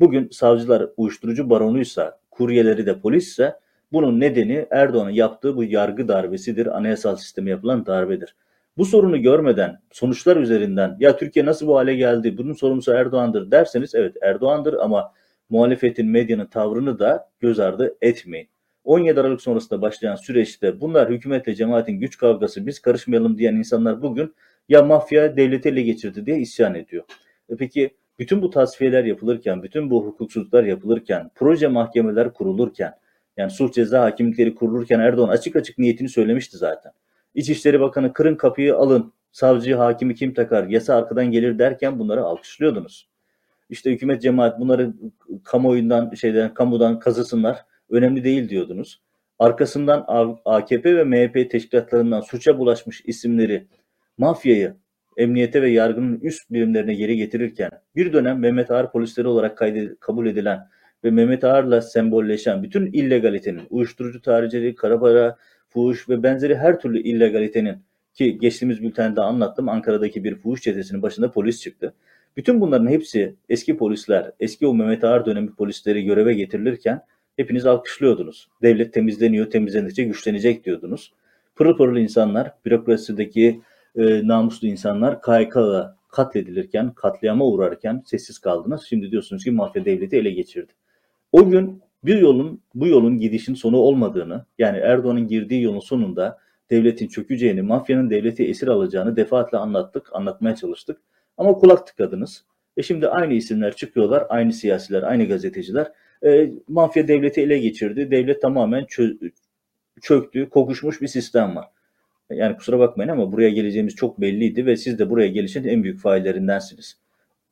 [0.00, 3.56] Bugün savcılar uyuşturucu baronuysa, kuryeleri de polisse
[3.92, 8.34] bunun nedeni Erdoğan'ın yaptığı bu yargı darbesidir, anayasal sisteme yapılan darbedir.
[8.76, 13.94] Bu sorunu görmeden sonuçlar üzerinden ya Türkiye nasıl bu hale geldi bunun sorumlusu Erdoğan'dır derseniz
[13.94, 15.12] evet Erdoğan'dır ama
[15.50, 18.48] muhalefetin medyanın tavrını da göz ardı etmeyin.
[18.84, 24.34] 17 Aralık sonrasında başlayan süreçte bunlar hükümetle cemaatin güç kavgası biz karışmayalım diyen insanlar bugün
[24.68, 27.04] ya mafya devleti ele geçirdi diye isyan ediyor.
[27.48, 32.92] E peki bütün bu tasfiyeler yapılırken, bütün bu hukuksuzluklar yapılırken, proje mahkemeler kurulurken,
[33.36, 36.92] yani suç ceza hakimlikleri kurulurken Erdoğan açık açık niyetini söylemişti zaten.
[37.34, 43.08] İçişleri Bakanı kırın kapıyı alın, savcı hakimi kim takar, yasa arkadan gelir derken bunları alkışlıyordunuz.
[43.70, 44.92] İşte hükümet cemaat bunları
[45.44, 49.02] kamuoyundan, şeyden, kamudan kazısınlar, önemli değil diyordunuz.
[49.38, 50.04] Arkasından
[50.44, 53.66] AKP ve MHP teşkilatlarından suça bulaşmış isimleri
[54.18, 54.74] mafyayı
[55.16, 60.26] emniyete ve yargının üst birimlerine geri getirirken bir dönem Mehmet Ağar polisleri olarak kaydet, kabul
[60.26, 60.68] edilen
[61.04, 65.36] ve Mehmet Ağar'la sembolleşen bütün illegalitenin, uyuşturucu tarihçiliği, kara para,
[65.72, 67.76] fuhuş ve benzeri her türlü illegalitenin
[68.14, 71.94] ki geçtiğimiz bültende anlattım Ankara'daki bir fuhuş çetesinin başında polis çıktı.
[72.36, 77.02] Bütün bunların hepsi eski polisler, eski o Mehmet Ağar dönemi polisleri göreve getirilirken
[77.36, 78.48] hepiniz alkışlıyordunuz.
[78.62, 81.12] Devlet temizleniyor, temizlenecek, güçlenecek diyordunuz.
[81.56, 83.60] Pırıl pırıl insanlar, bürokrasideki
[83.96, 88.82] e, namuslu insanlar KHK'la katledilirken, katliama uğrarken sessiz kaldınız.
[88.88, 90.72] Şimdi diyorsunuz ki mafya devleti ele geçirdi.
[91.32, 96.38] O gün bir yolun, bu yolun gidişin sonu olmadığını, yani Erdoğan'ın girdiği yolun sonunda
[96.70, 101.00] devletin çökeceğini, mafyanın devleti esir alacağını defaatle anlattık, anlatmaya çalıştık.
[101.36, 102.44] Ama kulak tıkadınız.
[102.76, 105.92] E şimdi aynı isimler çıkıyorlar, aynı siyasiler, aynı gazeteciler.
[106.24, 109.30] E, mafya devleti ele geçirdi, devlet tamamen çö-
[110.00, 111.68] çöktü, kokuşmuş bir sistem var.
[112.30, 116.00] Yani kusura bakmayın ama buraya geleceğimiz çok belliydi ve siz de buraya gelişin en büyük
[116.00, 116.98] faillerindensiniz.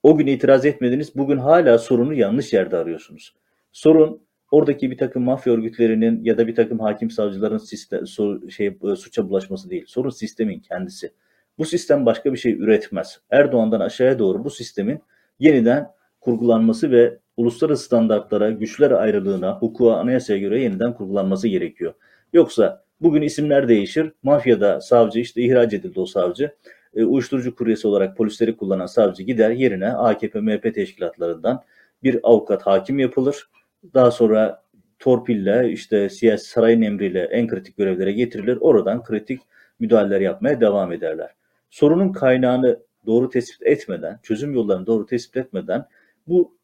[0.03, 3.35] O gün itiraz etmediniz, bugün hala sorunu yanlış yerde arıyorsunuz.
[3.73, 8.67] Sorun oradaki bir takım mafya örgütlerinin ya da bir takım hakim savcıların sistem, so, şey,
[8.67, 9.85] e, suça bulaşması değil.
[9.87, 11.13] Sorun sistemin kendisi.
[11.59, 13.21] Bu sistem başka bir şey üretmez.
[13.31, 15.01] Erdoğan'dan aşağıya doğru bu sistemin
[15.39, 21.95] yeniden kurgulanması ve uluslararası standartlara, güçler ayrılığına, hukuka, anayasaya göre yeniden kurgulanması gerekiyor.
[22.33, 24.13] Yoksa bugün isimler değişir.
[24.23, 26.55] Mafyada savcı işte ihraç edildi o savcı.
[26.95, 31.63] E, uyuşturucu kuryesi olarak polisleri kullanan savcı gider yerine AKP MHP teşkilatlarından
[32.03, 33.51] bir avukat hakim yapılır.
[33.95, 34.63] Daha sonra
[34.99, 38.59] torpille işte siyasi sarayın emriyle en kritik görevlere getirilir.
[38.61, 39.41] Oradan kritik
[39.79, 41.31] müdahaleler yapmaya devam ederler.
[41.71, 45.87] Sorunun kaynağını doğru tespit etmeden, çözüm yollarını doğru tespit etmeden
[46.27, 46.55] bu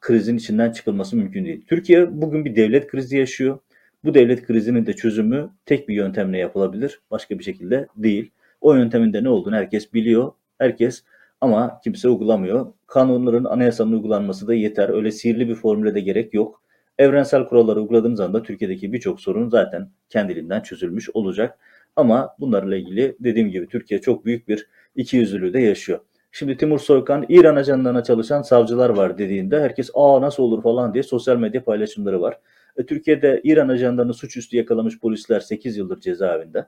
[0.00, 1.64] krizin içinden çıkılması mümkün değil.
[1.66, 3.58] Türkiye bugün bir devlet krizi yaşıyor.
[4.04, 7.00] Bu devlet krizinin de çözümü tek bir yöntemle yapılabilir.
[7.10, 8.30] Başka bir şekilde değil.
[8.60, 10.32] O yöntemin de ne olduğunu herkes biliyor.
[10.58, 11.04] Herkes
[11.40, 12.72] ama kimse uygulamıyor.
[12.86, 14.88] Kanunların, anayasanın uygulanması da yeter.
[14.88, 16.63] Öyle sihirli bir formüle de gerek yok.
[16.98, 21.58] Evrensel kuralları uyguladığınız anda Türkiye'deki birçok sorun zaten kendiliğinden çözülmüş olacak.
[21.96, 26.00] Ama bunlarla ilgili dediğim gibi Türkiye çok büyük bir ikiyüzlülüğü de yaşıyor.
[26.32, 31.02] Şimdi Timur Soykan İran ajanlarına çalışan savcılar var dediğinde herkes aa nasıl olur falan diye
[31.02, 32.38] sosyal medya paylaşımları var.
[32.76, 36.66] E, Türkiye'de İran ajanlarını suçüstü yakalamış polisler 8 yıldır cezaevinde.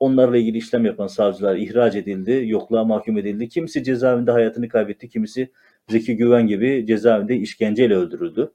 [0.00, 3.48] Onlarla ilgili işlem yapan savcılar ihraç edildi, yokluğa mahkum edildi.
[3.48, 5.50] Kimisi cezaevinde hayatını kaybetti, kimisi
[5.88, 8.52] Zeki Güven gibi cezaevinde işkenceyle öldürüldü.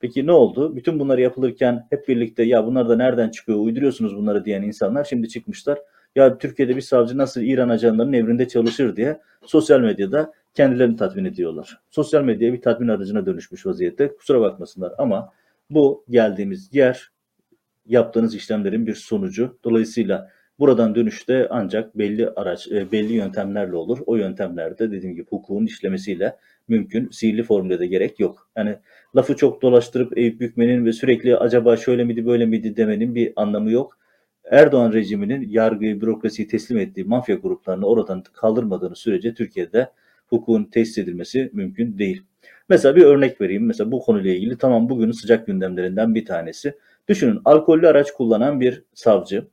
[0.00, 0.76] Peki ne oldu?
[0.76, 5.28] Bütün bunları yapılırken hep birlikte ya bunlar da nereden çıkıyor, uyduruyorsunuz bunları diyen insanlar şimdi
[5.28, 5.78] çıkmışlar.
[6.16, 11.80] Ya Türkiye'de bir savcı nasıl İran ajanlarının evrinde çalışır diye sosyal medyada kendilerini tatmin ediyorlar.
[11.90, 14.16] Sosyal medya bir tatmin aracına dönüşmüş vaziyette.
[14.16, 15.32] Kusura bakmasınlar ama
[15.70, 17.10] bu geldiğimiz yer
[17.86, 19.58] yaptığınız işlemlerin bir sonucu.
[19.64, 23.98] Dolayısıyla buradan dönüşte ancak belli araç, e, belli yöntemlerle olur.
[24.06, 26.36] O yöntemlerde dediğim gibi hukukun işlemesiyle
[26.68, 27.08] mümkün.
[27.10, 28.50] Sihirli formüle de gerek yok.
[28.56, 28.76] Yani
[29.16, 33.70] lafı çok dolaştırıp Eyüp Bükmen'in ve sürekli acaba şöyle miydi böyle miydi demenin bir anlamı
[33.70, 33.98] yok.
[34.50, 39.90] Erdoğan rejiminin yargıyı, bürokrasiyi teslim ettiği mafya gruplarını oradan kaldırmadığını sürece Türkiye'de
[40.26, 42.22] hukukun tesis edilmesi mümkün değil.
[42.68, 43.66] Mesela bir örnek vereyim.
[43.66, 46.78] Mesela bu konuyla ilgili tamam bugünün sıcak gündemlerinden bir tanesi.
[47.08, 49.46] Düşünün alkollü araç kullanan bir savcı,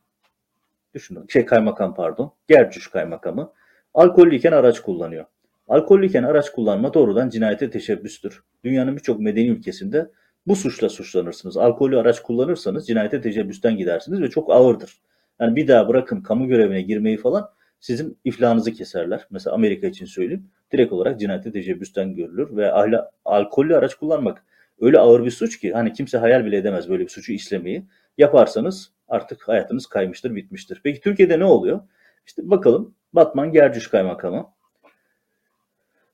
[0.93, 3.51] düşünün şey kaymakam pardon, Gercüş kaymakamı
[3.93, 5.25] alkollüyken araç kullanıyor.
[5.67, 8.43] Alkollüyken araç kullanma doğrudan cinayete teşebbüstür.
[8.63, 10.09] Dünyanın birçok medeni ülkesinde
[10.47, 11.57] bu suçla suçlanırsınız.
[11.57, 14.97] Alkollü araç kullanırsanız cinayete teşebbüsten gidersiniz ve çok ağırdır.
[15.39, 19.27] Yani bir daha bırakın kamu görevine girmeyi falan sizin iflahınızı keserler.
[19.29, 20.49] Mesela Amerika için söyleyeyim.
[20.71, 24.43] Direkt olarak cinayete teşebbüsten görülür ve ahla, alkollü araç kullanmak
[24.81, 27.85] öyle ağır bir suç ki hani kimse hayal bile edemez böyle bir suçu işlemeyi.
[28.17, 30.81] Yaparsanız artık hayatınız kaymıştır, bitmiştir.
[30.83, 31.81] Peki Türkiye'de ne oluyor?
[32.25, 34.49] İşte bakalım Batman Gercüş Kaymakamı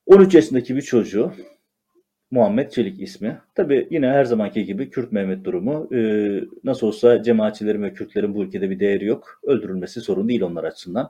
[0.06, 1.34] 13 yaşındaki bir çocuğu
[2.32, 3.42] Muhammed Çelik ismi.
[3.56, 5.96] Tabi yine her zamanki gibi Kürt Mehmet durumu.
[5.96, 6.00] E,
[6.64, 9.40] nasıl olsa cemaatçilerin ve Kürtlerin bu ülkede bir değeri yok.
[9.44, 11.10] Öldürülmesi sorun değil onlar açısından.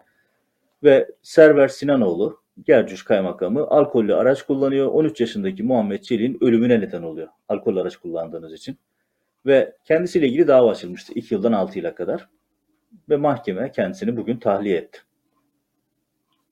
[0.84, 4.88] Ve Server Sinanoğlu, Gercüş Kaymakamı alkollü araç kullanıyor.
[4.88, 7.28] 13 yaşındaki Muhammed Çelik'in ölümüne neden oluyor.
[7.50, 8.78] Alkollü araç kullandığınız için.
[9.46, 12.30] Ve kendisiyle ilgili dava açılmıştı 2 yıldan 6 yıla kadar.
[13.10, 15.00] Ve mahkeme kendisini bugün tahliye etti.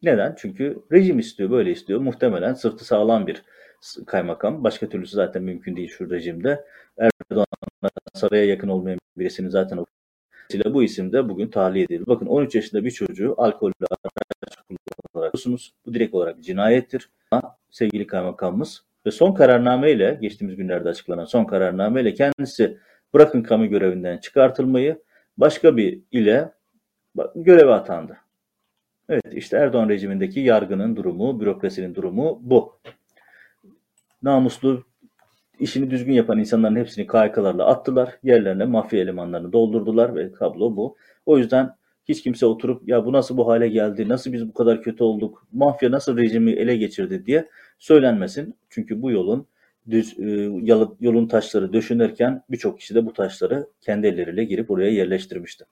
[0.03, 0.35] Neden?
[0.37, 1.99] Çünkü rejim istiyor, böyle istiyor.
[1.99, 3.43] Muhtemelen sırtı sağlam bir
[4.05, 4.63] kaymakam.
[4.63, 6.65] Başka türlüsü zaten mümkün değil şu rejimde.
[6.97, 9.85] Erdoğan'a saraya yakın olmayan birisini zaten
[10.49, 12.07] Dolayısıyla bu isim de bugün tahliye edildi.
[12.07, 14.55] Bakın 13 yaşında bir çocuğu alkollü araç
[15.13, 15.33] kullanarak
[15.85, 17.09] Bu direkt olarak cinayettir.
[17.31, 22.77] Ama sevgili kaymakamımız ve son kararname ile geçtiğimiz günlerde açıklanan son kararname ile kendisi
[23.13, 25.03] bırakın kamu görevinden çıkartılmayı
[25.37, 26.51] başka bir ile
[27.35, 28.17] göreve atandı.
[29.09, 32.79] Evet işte Erdoğan rejimindeki yargının durumu, bürokrasinin durumu bu.
[34.23, 34.83] Namuslu,
[35.59, 38.19] işini düzgün yapan insanların hepsini KHK'larla attılar.
[38.23, 40.97] Yerlerine mafya elemanlarını doldurdular ve tablo bu.
[41.25, 41.75] O yüzden
[42.07, 45.47] hiç kimse oturup ya bu nasıl bu hale geldi, nasıl biz bu kadar kötü olduk,
[45.51, 47.47] mafya nasıl rejimi ele geçirdi diye
[47.79, 48.55] söylenmesin.
[48.69, 49.47] Çünkü bu yolun
[49.89, 50.49] düz e,
[50.99, 55.65] yolun taşları döşünürken birçok kişi de bu taşları kendi elleriyle girip oraya yerleştirmişti.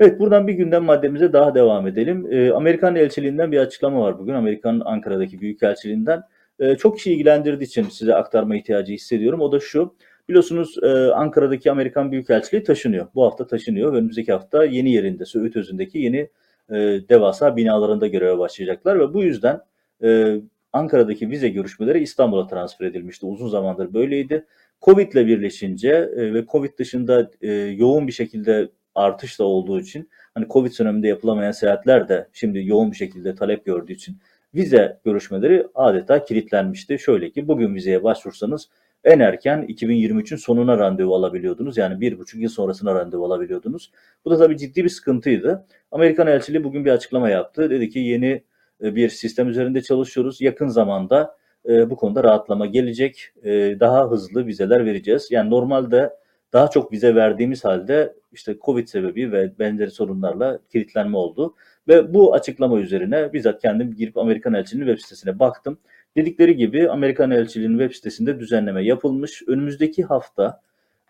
[0.00, 2.32] Evet buradan bir gündem maddemize daha devam edelim.
[2.32, 4.34] E, Amerikan elçiliğinden bir açıklama var bugün.
[4.34, 6.22] Amerikan Ankara'daki büyükelçiliğinden.
[6.60, 9.40] E, çok kişi ilgilendirdiği için size aktarma ihtiyacı hissediyorum.
[9.40, 9.94] O da şu.
[10.28, 13.06] Biliyorsunuz e, Ankara'daki Amerikan Büyükelçiliği taşınıyor.
[13.14, 16.28] Bu hafta taşınıyor ve önümüzdeki hafta yeni yerinde Söğüt Özü'ndeki yeni
[16.70, 16.74] e,
[17.08, 19.60] devasa binalarında göreve başlayacaklar ve bu yüzden
[20.04, 20.36] e,
[20.72, 23.26] Ankara'daki vize görüşmeleri İstanbul'a transfer edilmişti.
[23.26, 24.46] Uzun zamandır böyleydi.
[24.82, 30.08] Covid ile birleşince e, ve Covid dışında e, yoğun bir şekilde artış da olduğu için
[30.34, 34.16] hani Covid döneminde yapılamayan seyahatler de şimdi yoğun bir şekilde talep gördüğü için
[34.54, 36.98] vize görüşmeleri adeta kilitlenmişti.
[36.98, 38.68] Şöyle ki bugün vizeye başvursanız
[39.04, 41.76] en erken 2023'ün sonuna randevu alabiliyordunuz.
[41.76, 43.90] Yani bir buçuk yıl sonrasına randevu alabiliyordunuz.
[44.24, 45.66] Bu da tabii ciddi bir sıkıntıydı.
[45.92, 47.70] Amerikan elçiliği bugün bir açıklama yaptı.
[47.70, 48.44] Dedi ki yeni
[48.82, 50.40] e, bir sistem üzerinde çalışıyoruz.
[50.40, 51.36] Yakın zamanda
[51.68, 53.32] e, bu konuda rahatlama gelecek.
[53.42, 55.28] E, daha hızlı vizeler vereceğiz.
[55.30, 56.10] Yani normalde
[56.52, 61.54] daha çok vize verdiğimiz halde işte Covid sebebi ve benzeri sorunlarla kilitlenme oldu.
[61.88, 65.78] Ve bu açıklama üzerine bizzat kendim girip Amerikan elçiliğinin web sitesine baktım.
[66.16, 69.42] Dedikleri gibi Amerikan elçiliğinin web sitesinde düzenleme yapılmış.
[69.46, 70.60] Önümüzdeki hafta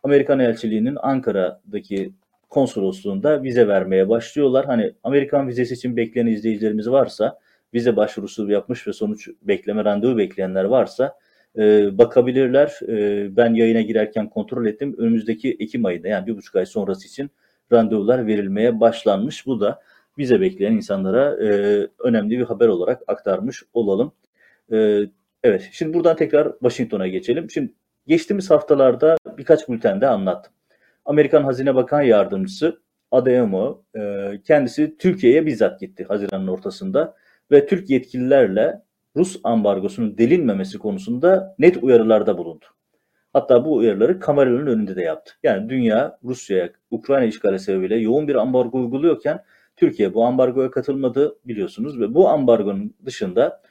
[0.02, 2.12] Amerikan elçiliğinin Ankara'daki
[2.50, 4.66] konsolosluğunda vize vermeye başlıyorlar.
[4.66, 7.38] Hani Amerikan vizesi için bekleyen izleyicilerimiz varsa
[7.74, 11.14] vize başvurusu yapmış ve sonuç bekleme randevu bekleyenler varsa
[11.58, 12.78] e, bakabilirler.
[12.88, 14.94] E, ben yayına girerken kontrol ettim.
[14.98, 17.30] Önümüzdeki Ekim ayında yani bir buçuk ay sonrası için
[17.72, 19.46] randevular verilmeye başlanmış.
[19.46, 19.80] Bu da
[20.18, 21.48] vize bekleyen insanlara e,
[21.98, 24.12] önemli bir haber olarak aktarmış olalım.
[24.72, 25.01] E,
[25.42, 27.51] evet şimdi buradan tekrar Washington'a geçelim.
[27.51, 27.72] Şimdi
[28.07, 30.53] geçtiğimiz haftalarda birkaç bültende anlattım.
[31.05, 37.14] Amerikan Hazine Bakan Yardımcısı Adeyemo e, kendisi Türkiye'ye bizzat gitti Haziran'ın ortasında
[37.51, 38.83] ve Türk yetkililerle
[39.16, 42.64] Rus ambargosunun delinmemesi konusunda net uyarılarda bulundu.
[43.33, 45.33] Hatta bu uyarıları kameraların önünde de yaptı.
[45.42, 49.44] Yani dünya Rusya'ya Ukrayna işgali sebebiyle yoğun bir ambargo uyguluyorken
[49.77, 53.62] Türkiye bu ambargoya katılmadı biliyorsunuz ve bu ambargonun dışında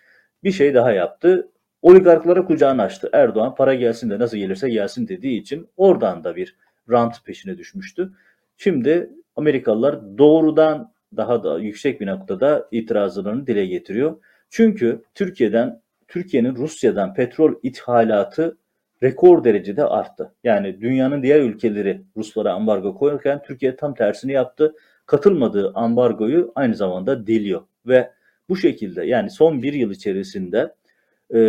[0.44, 1.48] bir şey daha yaptı.
[1.82, 3.10] Oligarklara kucağını açtı.
[3.14, 6.56] Erdoğan para gelsin de nasıl gelirse gelsin dediği için oradan da bir
[6.90, 8.12] rant peşine düşmüştü.
[8.58, 14.18] Şimdi Amerikalılar doğrudan daha da yüksek bir noktada itirazlarını dile getiriyor.
[14.50, 18.58] Çünkü Türkiye'den Türkiye'nin Rusya'dan petrol ithalatı
[19.04, 20.34] rekor derecede arttı.
[20.44, 24.76] Yani dünyanın diğer ülkeleri Ruslara ambargo koyarken Türkiye tam tersini yaptı.
[25.06, 28.12] Katılmadığı ambargoyu aynı zamanda deliyor ve
[28.52, 30.76] bu şekilde yani son bir yıl içerisinde
[31.34, 31.40] e,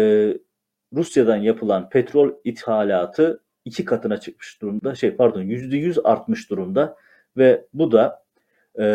[0.92, 4.94] Rusya'dan yapılan petrol ithalatı iki katına çıkmış durumda.
[4.94, 6.96] Şey pardon yüzde yüz artmış durumda
[7.36, 8.22] ve bu da
[8.80, 8.86] e,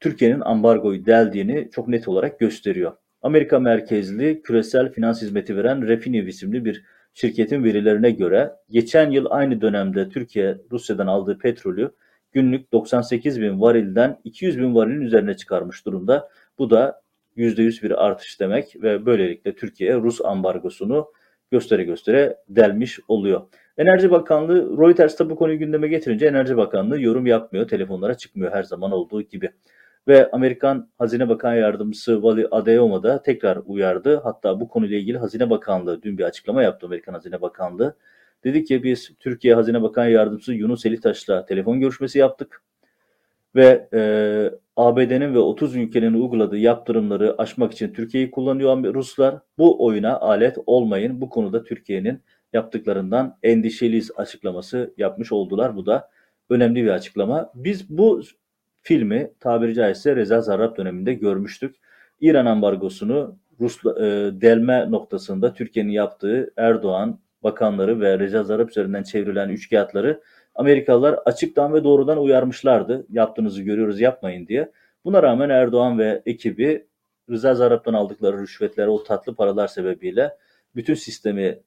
[0.00, 2.92] Türkiye'nin ambargoyu deldiğini çok net olarak gösteriyor.
[3.22, 9.60] Amerika merkezli küresel finans hizmeti veren Refiniv isimli bir şirketin verilerine göre geçen yıl aynı
[9.60, 11.90] dönemde Türkiye Rusya'dan aldığı petrolü
[12.32, 16.28] günlük 98 bin varilden 200 bin varilin üzerine çıkarmış durumda.
[16.58, 17.02] Bu da
[17.36, 21.12] %100 bir artış demek ve böylelikle Türkiye Rus ambargosunu
[21.50, 23.40] göstere göstere delmiş oluyor.
[23.78, 27.68] Enerji Bakanlığı Reuters bu konuyu gündeme getirince Enerji Bakanlığı yorum yapmıyor.
[27.68, 29.50] Telefonlara çıkmıyor her zaman olduğu gibi.
[30.08, 34.20] Ve Amerikan Hazine Bakan Yardımcısı Vali Adeyemo da tekrar uyardı.
[34.24, 37.96] Hatta bu konuyla ilgili Hazine Bakanlığı dün bir açıklama yaptı Amerikan Hazine Bakanlığı.
[38.44, 42.62] Dedi ki biz Türkiye Hazine Bakan Yardımcısı Yunus Elitaş'la telefon görüşmesi yaptık.
[43.54, 44.00] Ve e,
[44.76, 49.38] ABD'nin ve 30 ülkenin uyguladığı yaptırımları aşmak için Türkiye'yi kullanıyor Ruslar.
[49.58, 51.20] Bu oyuna alet olmayın.
[51.20, 55.76] Bu konuda Türkiye'nin yaptıklarından endişeliyiz açıklaması yapmış oldular.
[55.76, 56.10] Bu da
[56.50, 57.50] önemli bir açıklama.
[57.54, 58.22] Biz bu
[58.82, 61.76] filmi tabiri caizse Reza Zarrab döneminde görmüştük.
[62.20, 64.00] İran ambargosunu Rus e,
[64.40, 70.20] delme noktasında Türkiye'nin yaptığı Erdoğan, bakanları ve Reza Zarrab üzerinden çevrilen üçkağıtları
[70.56, 73.06] Amerikalılar açıktan ve doğrudan uyarmışlardı.
[73.10, 74.70] Yaptığınızı görüyoruz yapmayın diye.
[75.04, 76.86] Buna rağmen Erdoğan ve ekibi
[77.30, 80.36] Rıza Zarrab'dan aldıkları rüşvetler, o tatlı paralar sebebiyle
[80.76, 81.58] bütün sistemi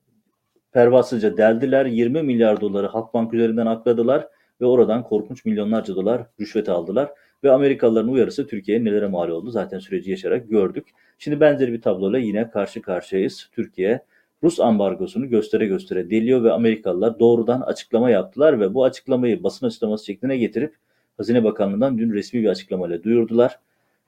[0.71, 1.85] pervasızca deldiler.
[1.85, 4.27] 20 milyar doları Halkbank üzerinden akladılar
[4.61, 7.09] ve oradan korkunç milyonlarca dolar rüşvet aldılar.
[7.43, 10.87] Ve Amerikalıların uyarısı Türkiye'ye nelere mal oldu zaten süreci yaşarak gördük.
[11.17, 13.49] Şimdi benzeri bir tabloyla yine karşı karşıyayız.
[13.51, 14.01] Türkiye
[14.43, 20.05] Rus ambargosunu göstere göstere deliyor ve Amerikalılar doğrudan açıklama yaptılar ve bu açıklamayı basın açıklaması
[20.05, 20.75] şekline getirip
[21.17, 23.59] Hazine Bakanlığı'ndan dün resmi bir açıklamayla duyurdular.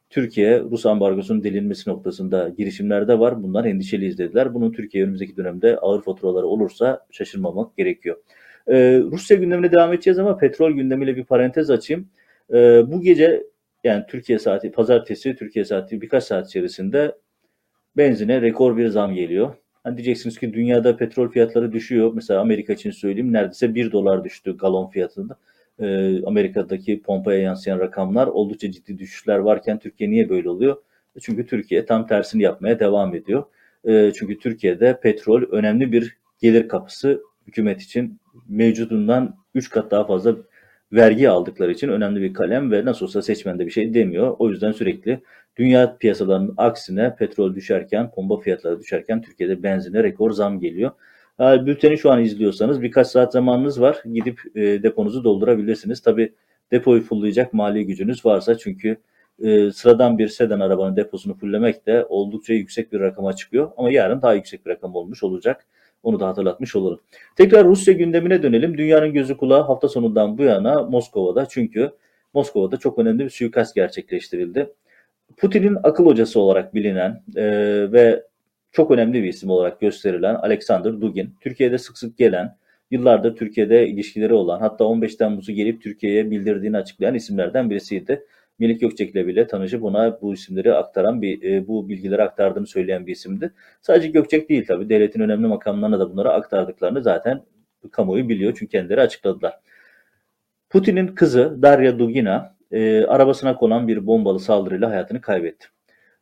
[0.09, 3.43] Türkiye Rus ambargosunun delinmesi noktasında girişimlerde var.
[3.43, 4.53] Bunlar endişeli izlediler.
[4.53, 8.17] Bunun Türkiye önümüzdeki dönemde ağır faturaları olursa şaşırmamak gerekiyor.
[8.67, 12.07] Ee, Rusya gündemine devam edeceğiz ama petrol gündemiyle bir parantez açayım.
[12.53, 13.43] Ee, bu gece
[13.83, 17.15] yani Türkiye saati pazartesi Türkiye saati birkaç saat içerisinde
[17.97, 19.55] benzine rekor bir zam geliyor.
[19.83, 22.11] Hani diyeceksiniz ki dünyada petrol fiyatları düşüyor.
[22.15, 25.37] Mesela Amerika için söyleyeyim neredeyse 1 dolar düştü galon fiyatında.
[25.79, 30.77] Ee, Amerika'daki pompaya yansıyan rakamlar oldukça ciddi düşüşler varken Türkiye niye böyle oluyor?
[31.21, 33.43] Çünkü Türkiye tam tersini yapmaya devam ediyor.
[33.87, 40.35] Ee, çünkü Türkiye'de petrol önemli bir gelir kapısı hükümet için mevcudundan 3 kat daha fazla
[40.93, 44.35] vergi aldıkları için önemli bir kalem ve nasıl olsa seçmen de bir şey demiyor.
[44.39, 45.21] O yüzden sürekli
[45.57, 50.91] dünya piyasalarının aksine petrol düşerken, pompa fiyatları düşerken Türkiye'de benzine rekor zam geliyor.
[51.39, 54.03] Bülteni şu an izliyorsanız birkaç saat zamanınız var.
[54.13, 56.01] Gidip e, deponuzu doldurabilirsiniz.
[56.01, 56.33] Tabi
[56.71, 58.97] depoyu fulllayacak mali gücünüz varsa çünkü
[59.43, 63.71] e, sıradan bir sedan arabanın deposunu fulllemek de oldukça yüksek bir rakama çıkıyor.
[63.77, 65.65] Ama yarın daha yüksek bir rakam olmuş olacak.
[66.03, 66.99] Onu da hatırlatmış olalım.
[67.35, 68.77] Tekrar Rusya gündemine dönelim.
[68.77, 71.45] Dünyanın gözü kulağı hafta sonundan bu yana Moskova'da.
[71.49, 71.91] Çünkü
[72.33, 74.73] Moskova'da çok önemli bir suikast gerçekleştirildi.
[75.37, 77.43] Putin'in akıl hocası olarak bilinen e,
[77.91, 78.23] ve
[78.71, 82.57] çok önemli bir isim olarak gösterilen Alexander Dugin, Türkiye'de sık sık gelen,
[82.91, 88.25] yıllardır Türkiye'de ilişkileri olan, hatta 15 Temmuz'u gelip Türkiye'ye bildirdiğini açıklayan isimlerden birisiydi.
[88.61, 93.11] Melik Gökçek'le bile tanışıp ona bu isimleri aktaran bir, e, bu bilgileri aktardığını söyleyen bir
[93.11, 93.53] isimdi.
[93.81, 97.41] Sadece Gökçek değil tabii, devletin önemli makamlarına da bunları aktardıklarını zaten
[97.91, 99.53] kamuoyu biliyor çünkü kendileri açıkladılar.
[100.69, 105.67] Putin'in kızı Darya Dugina e, arabasına konan bir bombalı saldırıyla hayatını kaybetti.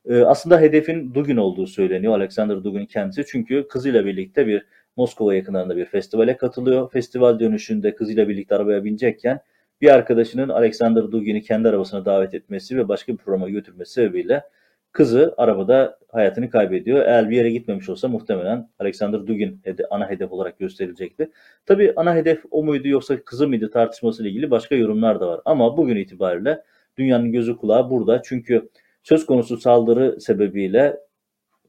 [0.09, 3.25] E, aslında hedefin Dugin olduğu söyleniyor, Alexander Dugin kendisi.
[3.25, 4.65] Çünkü kızıyla birlikte bir
[4.97, 6.91] Moskova yakınlarında bir festivale katılıyor.
[6.91, 9.39] Festival dönüşünde kızıyla birlikte arabaya binecekken
[9.81, 14.43] bir arkadaşının Alexander Dugin'i kendi arabasına davet etmesi ve başka bir programa götürmesi sebebiyle
[14.91, 17.05] kızı arabada hayatını kaybediyor.
[17.05, 21.31] Eğer bir yere gitmemiş olsa muhtemelen Alexander Dugin hede, ana hedef olarak gösterilecekti.
[21.65, 25.41] Tabi ana hedef o muydu yoksa kızı mıydı tartışmasıyla ilgili başka yorumlar da var.
[25.45, 26.63] Ama bugün itibariyle
[26.97, 28.21] dünyanın gözü kulağı burada.
[28.25, 28.69] Çünkü
[29.03, 30.97] söz konusu saldırı sebebiyle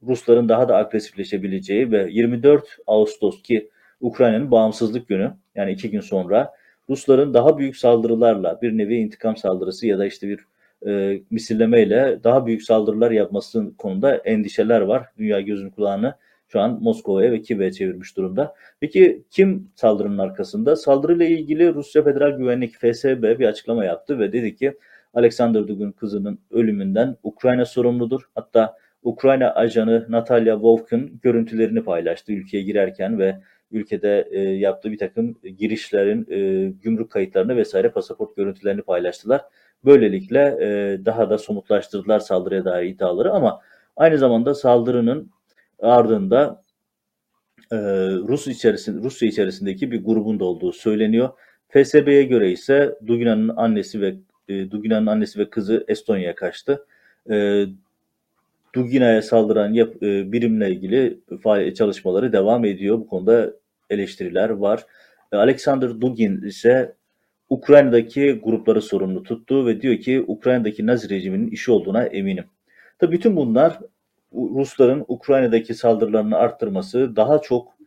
[0.07, 3.71] Rusların daha da agresifleşebileceği ve 24 Ağustos ki
[4.01, 6.53] Ukrayna'nın bağımsızlık günü yani iki gün sonra
[6.91, 10.41] Rusların daha büyük saldırılarla bir nevi intikam saldırısı ya da işte bir
[10.87, 15.07] e, misillemeyle daha büyük saldırılar yapması konusunda endişeler var.
[15.19, 16.15] Dünya gözünü kulağını
[16.49, 18.55] şu an Moskova'ya ve Kiev'e çevirmiş durumda.
[18.81, 20.77] Peki kim saldırının arkasında?
[20.77, 24.79] Saldırıyla ilgili Rusya Federal Güvenlik FSB bir açıklama yaptı ve dedi ki
[25.15, 28.23] Alexander Dugin kızının ölümünden Ukrayna sorumludur.
[28.35, 33.37] Hatta Ukrayna ajanı Natalia Vovkin görüntülerini paylaştı ülkeye girerken ve
[33.73, 39.43] ülkede e, yaptığı bir takım girişlerin e, gümrük kayıtlarını vesaire pasaport görüntülerini paylaştılar.
[39.85, 43.61] Böylelikle e, daha da somutlaştırdılar saldırıya dair iddiaları ama
[43.97, 45.31] aynı zamanda saldırının
[45.79, 46.63] ardında
[47.73, 47.77] e,
[48.29, 51.29] Rus içerisinde Rusya içerisindeki bir grubun da olduğu söyleniyor.
[51.69, 54.15] FSB'ye göre ise Dugina'nın annesi ve
[54.49, 56.87] e, Dugina'nın annesi ve kızı Estonya'ya kaçtı.
[57.31, 57.65] E,
[58.75, 61.21] Dugina'ya saldıran yap, e, birimle ilgili
[61.75, 62.99] çalışmaları devam ediyor.
[62.99, 63.53] Bu konuda
[63.91, 64.87] eleştiriler var.
[65.33, 66.95] E, Alexander Dugin ise
[67.49, 72.45] Ukrayna'daki grupları sorumlu tuttu ve diyor ki Ukrayna'daki Nazi rejiminin işi olduğuna eminim.
[72.99, 73.79] Tabii bütün bunlar
[74.35, 77.81] Rusların Ukrayna'daki saldırılarını arttırması, daha çok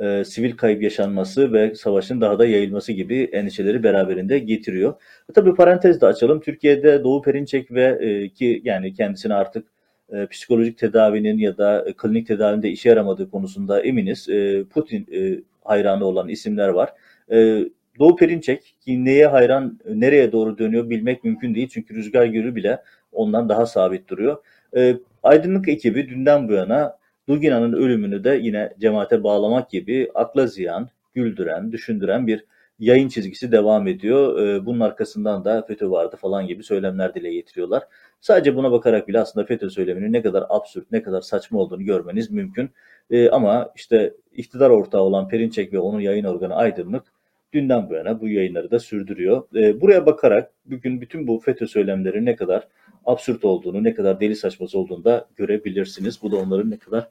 [0.00, 4.94] e, sivil kayıp yaşanması ve savaşın daha da yayılması gibi endişeleri beraberinde getiriyor.
[5.30, 6.40] E, tabii parantez de açalım.
[6.40, 9.66] Türkiye'de Doğu Perinçek ve e, ki yani kendisine artık
[10.12, 14.28] e, psikolojik tedavinin ya da e, klinik tedavinde işe yaramadığı konusunda eminiz.
[14.28, 16.92] E, Putin e, hayranı olan isimler var.
[17.32, 17.64] E,
[17.98, 21.68] Doğu Perinçek ki neye hayran, nereye doğru dönüyor bilmek mümkün değil.
[21.68, 24.36] Çünkü rüzgar gölü bile ondan daha sabit duruyor.
[24.76, 30.88] E, aydınlık ekibi dünden bu yana Dugina'nın ölümünü de yine cemaate bağlamak gibi akla ziyan,
[31.14, 32.44] güldüren, düşündüren bir
[32.78, 34.46] yayın çizgisi devam ediyor.
[34.46, 37.82] E, bunun arkasından da FETÖ vardı falan gibi söylemler dile getiriyorlar.
[38.20, 42.30] Sadece buna bakarak bile aslında FETÖ söyleminin ne kadar absürt, ne kadar saçma olduğunu görmeniz
[42.30, 42.70] mümkün.
[43.10, 47.04] E, ama işte iktidar ortağı olan Perinçek ve onun yayın organı Aydınlık
[47.52, 49.42] dünden bu yana bu yayınları da sürdürüyor.
[49.54, 52.68] E, buraya bakarak bugün bütün bu FETÖ söylemleri ne kadar
[53.06, 56.22] absürt olduğunu, ne kadar deli saçması olduğunu da görebilirsiniz.
[56.22, 57.08] Bu da onların ne kadar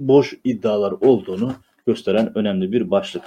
[0.00, 1.54] boş iddialar olduğunu
[1.86, 3.22] gösteren önemli bir başlık.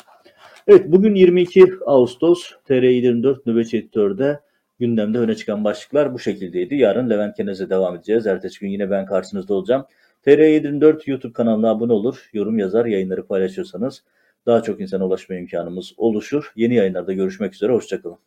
[0.68, 4.39] Evet bugün 22 Ağustos TR24 nöbetçi editörde
[4.80, 6.76] gündemde öne çıkan başlıklar bu şekildeydi.
[6.76, 8.28] Yarın Levent Kenez'e devam edeceğiz.
[8.28, 9.86] Ertesi gün yine ben karşınızda olacağım.
[10.26, 14.03] TR24 YouTube kanalına abone olur, yorum yazar, yayınları paylaşırsanız
[14.45, 16.51] daha çok insana ulaşma imkanımız oluşur.
[16.55, 18.18] Yeni yayınlarda görüşmek üzere, hoşçakalın.